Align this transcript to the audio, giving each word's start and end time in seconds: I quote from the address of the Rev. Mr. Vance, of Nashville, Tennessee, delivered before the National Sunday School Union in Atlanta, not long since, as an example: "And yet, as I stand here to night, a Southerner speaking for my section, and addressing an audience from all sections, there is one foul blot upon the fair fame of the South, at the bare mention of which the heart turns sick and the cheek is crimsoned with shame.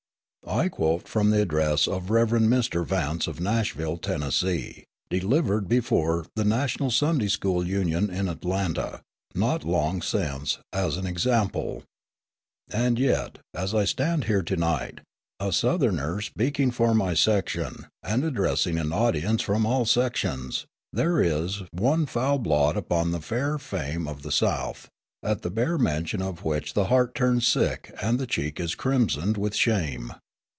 I 0.47 0.69
quote 0.69 1.07
from 1.07 1.29
the 1.29 1.41
address 1.43 1.87
of 1.87 2.07
the 2.07 2.13
Rev. 2.13 2.29
Mr. 2.29 2.83
Vance, 2.85 3.27
of 3.27 3.39
Nashville, 3.39 3.95
Tennessee, 3.97 4.85
delivered 5.09 5.69
before 5.69 6.25
the 6.35 6.43
National 6.43 6.89
Sunday 6.89 7.27
School 7.29 7.65
Union 7.65 8.09
in 8.09 8.27
Atlanta, 8.27 9.01
not 9.35 9.63
long 9.63 10.01
since, 10.01 10.57
as 10.73 10.97
an 10.97 11.05
example: 11.05 11.83
"And 12.69 12.97
yet, 12.99 13.37
as 13.53 13.73
I 13.75 13.85
stand 13.85 14.23
here 14.25 14.41
to 14.41 14.57
night, 14.57 15.01
a 15.39 15.53
Southerner 15.53 16.19
speaking 16.21 16.71
for 16.71 16.93
my 16.95 17.13
section, 17.13 17.87
and 18.03 18.23
addressing 18.25 18.77
an 18.79 18.91
audience 18.91 19.43
from 19.43 19.65
all 19.65 19.85
sections, 19.85 20.65
there 20.91 21.21
is 21.21 21.61
one 21.71 22.07
foul 22.07 22.39
blot 22.39 22.75
upon 22.75 23.11
the 23.11 23.21
fair 23.21 23.57
fame 23.59 24.05
of 24.07 24.23
the 24.23 24.31
South, 24.33 24.89
at 25.23 25.43
the 25.43 25.51
bare 25.51 25.77
mention 25.77 26.21
of 26.21 26.43
which 26.43 26.73
the 26.73 26.85
heart 26.85 27.13
turns 27.15 27.47
sick 27.47 27.93
and 28.01 28.17
the 28.19 28.27
cheek 28.27 28.59
is 28.59 28.73
crimsoned 28.75 29.37
with 29.37 29.55
shame. 29.55 30.11